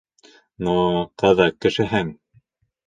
[0.67, 0.73] Ну,
[1.23, 2.13] ҡыҙыҡ кешеһең.